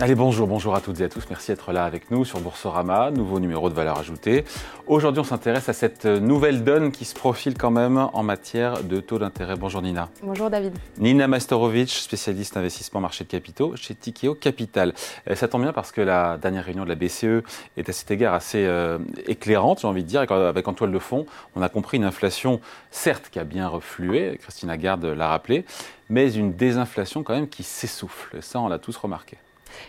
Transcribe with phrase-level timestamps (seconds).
[0.00, 1.24] Allez, bonjour, bonjour à toutes et à tous.
[1.28, 4.44] Merci d'être là avec nous sur Boursorama, nouveau numéro de valeur ajoutée.
[4.86, 9.00] Aujourd'hui, on s'intéresse à cette nouvelle donne qui se profile quand même en matière de
[9.00, 9.56] taux d'intérêt.
[9.56, 10.08] Bonjour Nina.
[10.22, 10.74] Bonjour David.
[10.98, 14.94] Nina Mastorovic, spécialiste investissement marché de capitaux chez Tikeo Capital.
[15.28, 17.42] Euh, ça tombe bien parce que la dernière réunion de la BCE
[17.76, 20.98] est à cet égard assez euh, éclairante, j'ai envie de dire, avec en toile de
[21.00, 22.60] fond, on a compris une inflation,
[22.92, 25.64] certes, qui a bien reflué, Christine Lagarde l'a rappelé,
[26.08, 28.40] mais une désinflation quand même qui s'essouffle.
[28.42, 29.38] Ça, on l'a tous remarqué.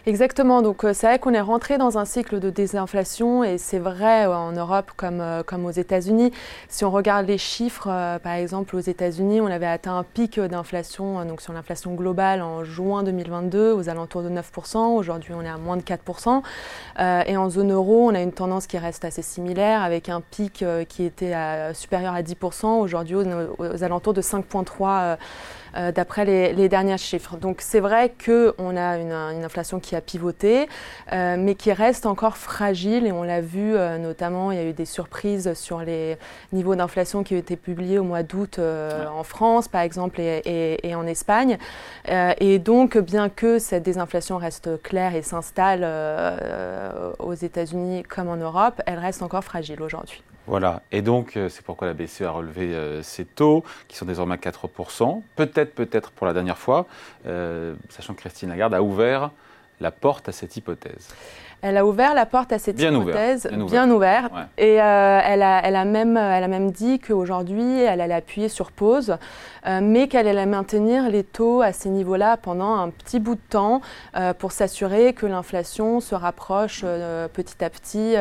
[0.05, 3.79] Exactement, donc euh, c'est vrai qu'on est rentré dans un cycle de désinflation et c'est
[3.79, 6.31] vrai euh, en Europe comme, euh, comme aux États-Unis.
[6.67, 7.87] Si on regarde les chiffres,
[8.19, 12.63] par exemple aux États-Unis, on avait atteint un pic d'inflation, donc sur l'inflation globale en
[12.63, 14.77] juin 2022 aux alentours de 9%.
[14.95, 16.41] Aujourd'hui, on est à moins de 4%.
[17.25, 20.63] et en zone euro, on a une tendance qui reste assez similaire avec un pic
[20.87, 21.33] qui était
[21.73, 22.79] supérieur à 10%.
[22.79, 25.17] Aujourd'hui, aux, alentours de 5,3%.
[25.68, 27.37] Euh, d'après les, derniers chiffres.
[27.37, 30.67] Donc c'est vrai qu'on a une, inflation qui a pivoté,
[31.11, 34.65] euh, mais qui reste encore fragile et on l'a vu euh, notamment, il y a
[34.65, 36.17] eu des surprises sur les
[36.53, 40.95] niveaux d'inflation qui ont été publiés au mois d'août en France par exemple et, et
[40.95, 41.57] en Espagne.
[42.07, 45.85] et donc bien que cette désinflation reste claire et s'installe
[47.19, 50.23] aux États-Unis comme en Europe, elle reste encore fragile aujourd'hui.
[50.49, 54.05] Voilà, et donc euh, c'est pourquoi la BCE a relevé euh, ses taux, qui sont
[54.05, 56.87] désormais à 4%, peut-être, peut-être pour la dernière fois,
[57.27, 59.29] euh, sachant que Christine Lagarde a ouvert
[59.79, 61.09] la porte à cette hypothèse.
[61.61, 64.31] Elle a ouvert la porte à cette hypothèse, bien ouverte.
[64.57, 68.71] Et elle, a, elle, a même, elle a même dit qu'aujourd'hui, elle allait appuyer sur
[68.71, 69.17] pause,
[69.65, 73.81] mais qu'elle allait maintenir les taux à ces niveaux-là pendant un petit bout de temps
[74.37, 76.85] pour s'assurer que l'inflation se rapproche
[77.33, 78.15] petit à petit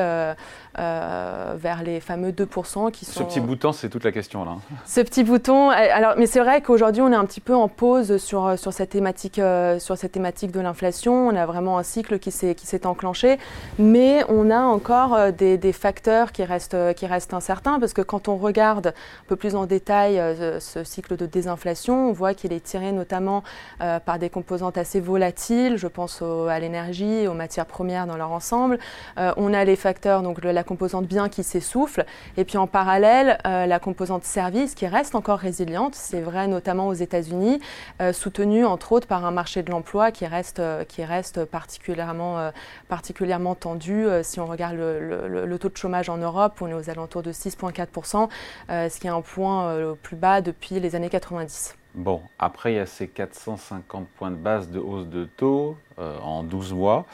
[0.78, 3.18] euh, vers les fameux 2% qui sont...
[3.18, 4.58] Ce petit bouton, c'est toute la question là.
[4.86, 7.66] Ce petit bouton, euh, alors, mais c'est vrai qu'aujourd'hui on est un petit peu en
[7.66, 9.40] pause sur, euh, sur, cette, thématique,
[9.78, 11.26] sur cette thématique de l'inflation.
[11.26, 13.38] On a vraiment un cycle qui s'est, qui s'est enclenché,
[13.80, 18.28] mais on a encore des, des, facteurs qui restent, qui restent incertains parce que quand
[18.28, 20.22] on regarde un peu plus en détail
[20.60, 23.42] ce cycle de désinflation, on voit qu'il est tiré notamment
[23.78, 28.78] par des composantes assez volatiles, je pense à l'énergie, aux matières premières dans leur ensemble.
[29.16, 32.04] on a les facteurs, donc la composante bien qui s'essouffle.
[32.36, 35.94] Et puis en parallèle, euh, la composante service qui reste encore résiliente.
[35.94, 37.60] C'est vrai notamment aux États-Unis,
[38.02, 42.50] euh, soutenue entre autres par un marché de l'emploi qui reste, euh, qui reste particulièrement,
[42.88, 44.06] particulièrement tendu.
[44.22, 48.28] si on regarde le, taux de chômage en Europe, on est aux alentours de 6,4%,
[48.68, 51.77] ce qui est un point le plus bas depuis les années 90.
[51.94, 56.44] Bon, après, il y a ces 450 points de base de hausse de taux en
[56.44, 57.06] 12 mois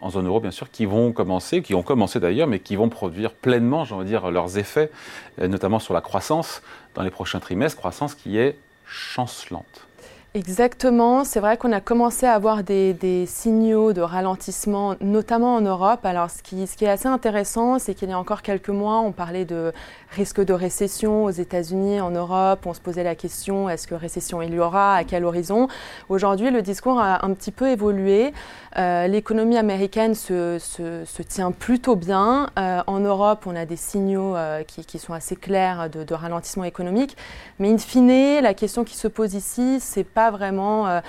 [0.00, 2.88] en zone euro, bien sûr, qui vont commencer, qui ont commencé d'ailleurs, mais qui vont
[2.88, 4.90] produire pleinement, j'ai envie de dire, leurs effets,
[5.40, 6.62] euh, notamment sur la croissance
[6.94, 8.56] dans les prochains trimestres, croissance qui est
[8.86, 9.86] chancelante.
[10.34, 16.04] Exactement, c'est vrai qu'on a commencé à avoir des, signaux de ralentissement, notamment en Europe.
[16.04, 19.46] Alors ce qui, est assez intéressant, c'est qu'il y a encore quelques mois, on parlait
[19.46, 19.72] de
[20.10, 22.66] risque de récession aux États-Unis, en Europe.
[22.66, 25.66] On se posait la question, est-ce que récession il y aura, à quel horizon?
[26.10, 28.34] Aujourd'hui, le discours a un petit peu évolué.
[28.76, 30.58] Euh, l'économie américaine se,
[31.22, 32.50] tient plutôt bien.
[32.58, 36.14] Euh, en Europe, on a des signaux euh, qui, qui, sont assez clairs de, de,
[36.14, 37.16] ralentissement économique.
[37.58, 41.00] Mais in fine, la question qui se pose ici, c'est pas vraiment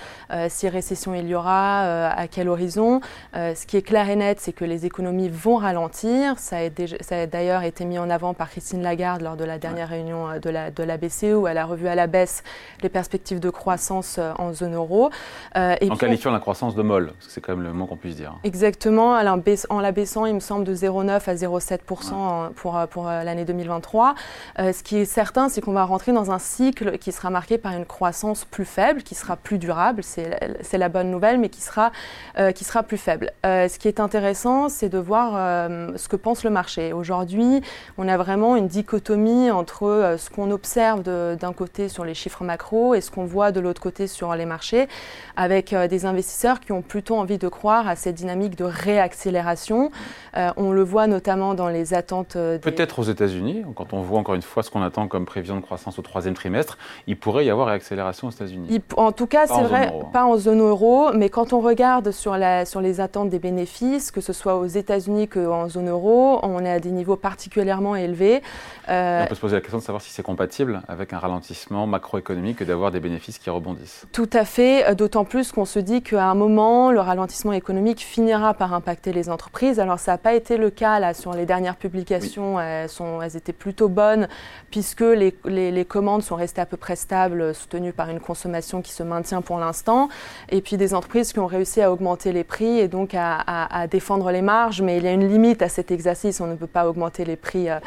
[0.49, 3.01] si récession il y aura, à quel horizon.
[3.33, 6.37] ce qui est clair et net, c'est que les économies vont ralentir.
[6.37, 10.27] Ça a, d'ailleurs été mis en avant par Christine Lagarde lors de la dernière réunion
[10.39, 12.43] de la, de la BCE où elle a revu à la baisse
[12.83, 15.09] les perspectives de croissance en zone euro.
[15.55, 17.97] et en qualifiant la croissance de molle, parce que c'est quand même le mot qu'on
[17.97, 18.35] puisse dire.
[18.43, 23.45] Exactement, Alors, en la baissant, il me semble, de 0,9 à 0,7% pour, pour l'année
[23.45, 24.13] 2023.
[24.57, 27.73] ce qui est certain, c'est qu'on va rentrer dans un cycle qui sera marqué par
[27.73, 31.91] une croissance plus faible qui sera plus durable, c'est la bonne nouvelle, mais qui sera,
[32.37, 33.31] euh, qui sera plus faible.
[33.45, 36.93] Euh, ce qui est intéressant, c'est de voir euh, ce que pense le marché.
[36.93, 37.61] Aujourd'hui,
[37.97, 42.95] on a vraiment une dichotomie entre ce qu'on observe d'un côté sur les chiffres macro
[42.95, 44.87] et ce qu'on voit de l'autre côté sur les marchés,
[45.35, 49.91] avec des investisseurs qui ont plutôt envie de croire à cette dynamique de réaccélération.
[50.35, 52.33] on le voit notamment dans les attentes.
[52.33, 55.61] Peut-être aux États-Unis, quand on voit encore une fois ce qu'on attend comme prévision de
[55.61, 59.61] croissance au troisième trimestre, il pourrait y avoir réaccélération aux États-Unis en tout cas, c'est
[59.61, 60.05] vrai, hein.
[60.11, 64.11] pas en zone euro, mais quand on regarde sur, la, sur les attentes des bénéfices,
[64.11, 68.41] que ce soit aux États-Unis qu'en zone euro, on est à des niveaux particulièrement élevés.
[68.89, 71.87] Euh, on peut se poser la question de savoir si c'est compatible avec un ralentissement
[71.87, 74.05] macroéconomique que d'avoir des bénéfices qui rebondissent.
[74.11, 77.99] Tout à fait, euh, d'autant plus qu'on se dit qu'à un moment, le ralentissement économique
[77.99, 79.79] finira par impacter les entreprises.
[79.79, 83.37] Alors ça n'a pas été le cas là sur les dernières publications, elles, sont, elles
[83.37, 84.27] étaient plutôt bonnes
[84.71, 88.78] puisque les, les, les commandes sont restées à peu près stables, soutenues par une consommation
[88.81, 90.09] qui se maintient pour l'instant,
[90.49, 94.31] et puis des entreprises qui ont réussi à augmenter les prix et donc à, défendre
[94.31, 96.87] les marges, mais il y a une limite à cet exercice, on ne peut pas
[96.87, 97.79] augmenter les prix euh,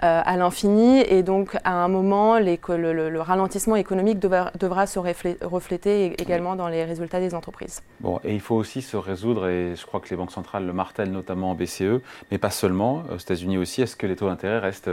[0.00, 4.98] à l'infini, et donc à un moment, les, le, ralentissement économique devra, se
[5.44, 7.82] refléter également dans les résultats des entreprises.
[8.00, 10.72] Bon, et il faut aussi se résoudre, et je crois que les banques centrales le
[10.72, 12.00] martèlent notamment en BCE,
[12.30, 14.90] mais pas seulement, aux États-Unis aussi, est-ce que les taux d'intérêt restent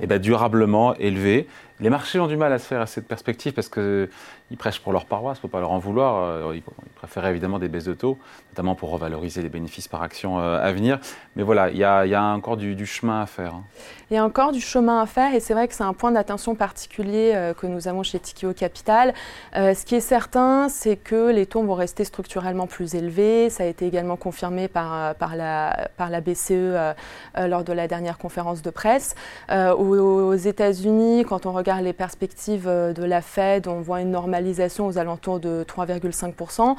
[0.00, 1.46] eh ben, durablement élevés?
[1.80, 4.92] Les marchés ont du mal à se faire à cette perspective parce qu'ils prêchent pour
[4.92, 6.22] leur paroisse, il ne faut pas leur en vouloir.
[6.22, 6.62] Euh, ils,
[6.94, 8.18] préfèrent évidemment des baisses de taux,
[8.50, 10.98] notamment pour revaloriser les bénéfices par action euh, à venir.
[11.36, 13.54] Mais voilà, il y a, encore du, chemin à faire.
[13.54, 13.64] Hein.
[14.10, 16.12] Il y a encore du chemin à faire et c'est vrai que c'est un point
[16.12, 19.14] d'attention particulier euh, que nous avons chez Tikio Capital.
[19.54, 23.50] ce qui est certain, c'est que les taux vont rester structurellement plus élevés.
[23.50, 26.94] Ça a été également confirmé par, par, la, par la BCE
[27.36, 29.14] lors de la dernière conférence de presse.
[29.50, 34.10] aux, aux États-Unis, quand on regarde les perspectives euh, de la Fed, on voit une
[34.10, 36.76] normalisation aux alentours de 3,5%.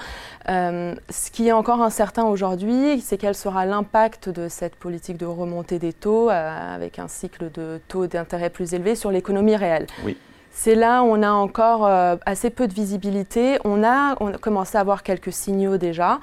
[0.49, 5.25] Euh, ce qui est encore incertain aujourd'hui, c'est quel sera l'impact de cette politique de
[5.25, 9.87] remontée des taux euh, avec un cycle de taux d'intérêt plus élevé sur l'économie réelle.
[10.05, 10.17] Oui.
[10.53, 13.57] C'est là où on a encore euh, assez peu de visibilité.
[13.63, 16.19] On a, commencé à avoir quelques signaux déjà,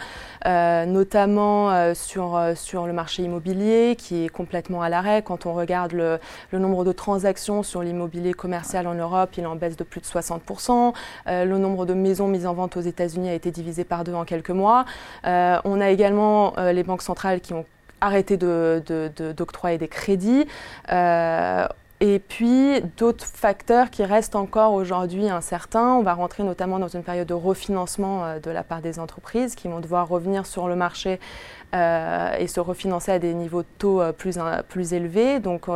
[0.46, 5.22] euh, notamment euh, sur, sur le marché immobilier qui est complètement à l'arrêt.
[5.22, 6.18] Quand on regarde le,
[6.52, 10.92] nombre de transactions sur l'immobilier commercial en Europe, il en baisse de plus de 60%.
[11.26, 14.24] le nombre de maisons mises en vente aux États-Unis a été divisé par deux en
[14.24, 14.84] quelques mois.
[15.24, 17.64] on a également les banques centrales qui ont
[18.00, 20.46] arrêté d'octroyer de, des crédits.
[22.00, 25.94] Et puis d'autres facteurs qui restent encore aujourd'hui incertains.
[25.94, 29.56] On va rentrer notamment dans une période de refinancement euh, de la part des entreprises
[29.56, 31.18] qui vont devoir revenir sur le marché
[31.74, 35.40] euh, et se refinancer à des niveaux de taux euh, plus, plus élevés.
[35.40, 35.66] Donc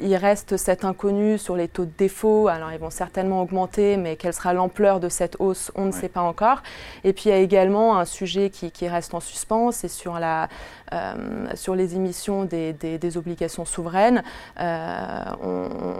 [0.00, 2.48] il reste cet inconnu sur les taux de défaut.
[2.48, 6.08] Alors, ils vont certainement augmenter, mais quelle sera l'ampleur de cette hausse On ne sait
[6.08, 6.62] pas encore.
[7.04, 10.48] Et puis, il y a également un sujet qui, reste en suspens, c'est sur, la,
[10.92, 14.24] euh, sur les émissions des, des, obligations souveraines.
[14.60, 15.22] Euh,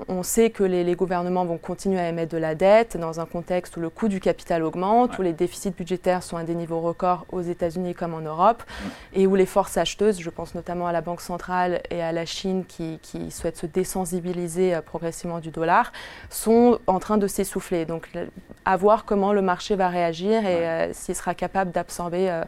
[0.09, 3.77] on, sait que les, gouvernements vont continuer à émettre de la dette dans un contexte
[3.77, 7.27] où le coût du capital augmente, où les déficits budgétaires sont à des niveaux records
[7.31, 8.65] aux États-Unis comme en Europe,
[9.13, 12.27] et où les forces acheteuses, je pense notamment à la Banque centrale et à la
[12.27, 15.93] Chine qui, qui souhaitent se désensibiliser euh, progressivement du dollar,
[16.31, 17.85] sont en train de s'essouffler.
[17.85, 18.09] Donc,
[18.65, 22.43] à voir comment le marché va réagir et s'il sera capable d'absorber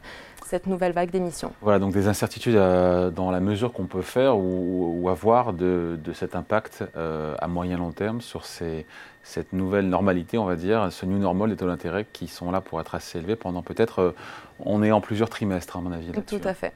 [0.47, 1.53] cette nouvelle vague d'émissions.
[1.61, 6.37] Voilà, donc des incertitudes euh, dans la mesure qu'on peut faire ou, avoir de, cet
[6.37, 8.87] impact euh, à moyen long terme sur ces,
[9.23, 12.61] cette nouvelle normalité, on va dire, ce new normal des taux d'intérêt qui sont là
[12.61, 14.15] pour être assez élevés pendant peut-être, euh,
[14.61, 16.13] on est en plusieurs trimestres à mon avis.
[16.13, 16.73] Tout à fait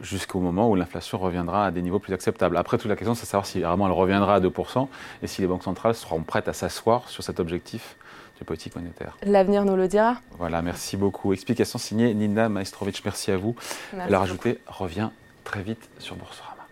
[0.00, 2.56] jusqu'au moment où l'inflation reviendra à des niveaux plus acceptables.
[2.56, 4.88] Après, toute la question, c'est de savoir si vraiment elle reviendra à 2%
[5.22, 7.96] et si les banques centrales seront prêtes à s'asseoir sur cet objectif
[8.40, 9.16] de politique monétaire.
[9.22, 10.16] L'avenir nous le dira.
[10.38, 11.32] Voilà, merci beaucoup.
[11.32, 13.54] Explication signée Nina Maestrovitch, merci à vous.
[14.08, 15.10] La rajouter revient
[15.44, 16.66] très vite sur Boursorama.